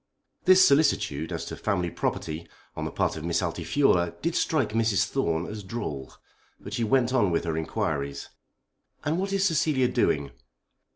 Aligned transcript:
This 0.45 0.65
solicitude 0.65 1.31
as 1.31 1.45
to 1.45 1.55
"family 1.55 1.91
property" 1.91 2.47
on 2.75 2.85
the 2.85 2.91
part 2.91 3.15
of 3.15 3.23
Miss 3.23 3.43
Altifiorla 3.43 4.15
did 4.23 4.33
strike 4.33 4.69
Mrs. 4.69 5.05
Thorne 5.05 5.45
as 5.45 5.61
droll. 5.63 6.13
But 6.59 6.73
she 6.73 6.83
went 6.83 7.13
on 7.13 7.29
with 7.29 7.43
her 7.43 7.55
inquiries. 7.55 8.29
"And 9.05 9.19
what 9.19 9.31
is 9.31 9.45
Cecilia 9.45 9.87
doing?" 9.87 10.31